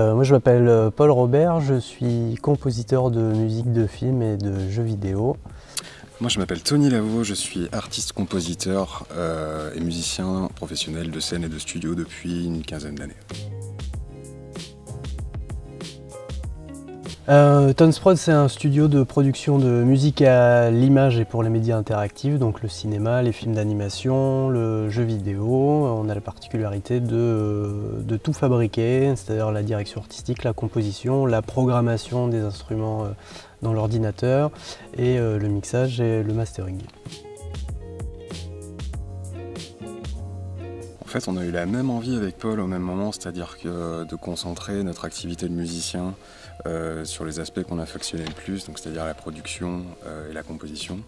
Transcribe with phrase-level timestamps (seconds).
[0.00, 4.36] Euh, moi je m'appelle euh, Paul Robert, je suis compositeur de musique de film et
[4.36, 5.38] de jeux vidéo.
[6.20, 11.48] Moi je m'appelle Tony Lavaux, je suis artiste-compositeur euh, et musicien professionnel de scène et
[11.48, 13.16] de studio depuis une quinzaine d'années.
[17.28, 21.76] Euh, Tonsprod, c'est un studio de production de musique à l'image et pour les médias
[21.76, 25.44] interactifs, donc le cinéma, les films d'animation, le jeu vidéo.
[25.44, 32.28] On a la particularité de, tout fabriquer, c'est-à-dire la direction artistique, la composition, la programmation
[32.28, 33.08] des instruments euh,
[33.60, 34.52] dans l'ordinateur
[34.96, 36.78] et euh, le mixage et le mastering.
[41.20, 44.16] Fait, on a eu la même envie avec Paul au même moment, c'est-à-dire que de
[44.16, 46.14] concentrer notre activité de musicien
[46.66, 51.00] euh, sur les aspects qu'on affectionnait le plus, c'est-à-dire la production euh, et la composition.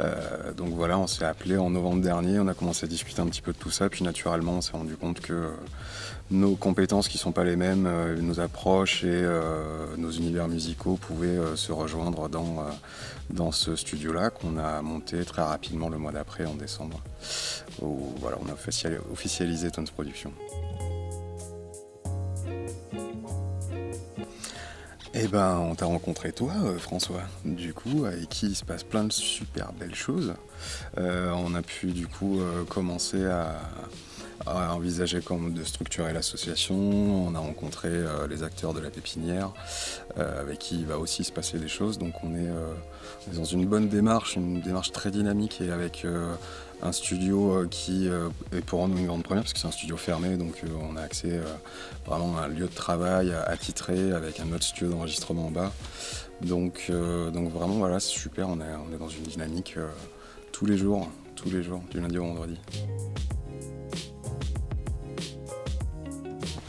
[0.00, 3.26] Euh, donc voilà, on s'est appelé en novembre dernier, on a commencé à discuter un
[3.26, 5.50] petit peu de tout ça, puis naturellement on s'est rendu compte que
[6.30, 7.88] nos compétences qui ne sont pas les mêmes,
[8.20, 9.26] nos approches et
[9.96, 15.96] nos univers musicaux pouvaient se rejoindre dans, ce studio-là qu'on a monté très rapidement le
[15.96, 17.00] mois d'après, en décembre,
[17.80, 20.32] où voilà, on a officialisé Tones Productions.
[25.20, 28.84] Eh ben, on t'a rencontré toi, euh, François, du coup, avec qui il se passe
[28.84, 30.34] plein de super belles choses.
[30.96, 33.58] Euh, on a pu, du coup, euh, commencer à,
[34.46, 36.76] envisager comme de structurer l'association.
[36.76, 37.90] On a rencontré
[38.28, 39.50] les acteurs de la pépinière,
[40.16, 41.98] avec qui il va aussi se passer des choses.
[41.98, 42.48] Donc, on est,
[43.30, 46.06] est, dans une bonne démarche, une démarche très dynamique et avec
[46.82, 49.72] un studio euh, qui euh, est pour nous une grande première parce que c'est un
[49.72, 51.40] studio fermé, donc euh, on a accès
[52.06, 55.72] vraiment à un lieu de travail attitré avec un autre studio d'enregistrement en bas.
[56.40, 56.90] Donc,
[57.32, 59.74] donc vraiment voilà, c'est super, on est, on est dans une dynamique
[60.52, 62.58] tous les jours, tous les jours, du lundi au vendredi.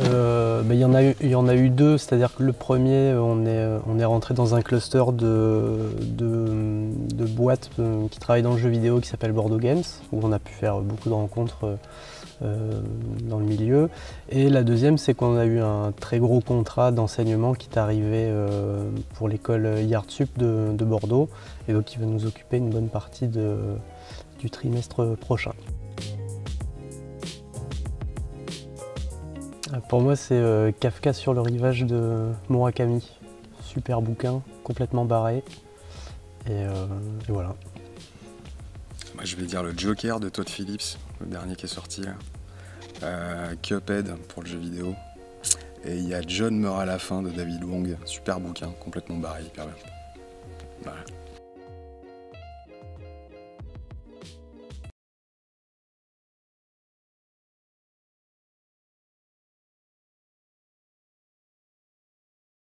[0.00, 0.84] Euh, il, y
[1.34, 4.62] en a eu, deux, c'est-à-dire que le premier, on est, on est rentré dans un
[4.62, 9.82] cluster de, de, boîtes euh, qui travaillent dans le jeu vidéo qui s'appelle Bordeaux Games,
[10.12, 11.78] où on a pu faire beaucoup de rencontres
[12.42, 12.80] euh,
[13.24, 13.90] dans le milieu.
[14.28, 18.32] Et la deuxième, c'est qu'on a eu un très gros contrat d'enseignement qui est arrivé
[19.14, 21.28] pour l'école Yardsup de, de, Bordeaux,
[21.66, 25.52] et donc qui va nous occuper une bonne partie du trimestre prochain.
[29.88, 33.06] Pour moi, c'est euh, Kafka sur le rivage de Murakami.
[33.62, 35.44] Super bouquin, complètement barré.
[36.46, 36.86] Et, euh,
[37.28, 37.54] voilà.
[39.14, 42.14] Moi, je vais dire le Joker de Todd Phillips, le dernier qui est sorti là.
[43.02, 44.94] Euh, Cuphead pour le jeu vidéo.
[45.84, 47.96] Et il y a John meurt à la fin de David Wong.
[48.04, 49.74] Super bouquin, complètement barré, hyper bien.
[50.82, 51.00] Voilà.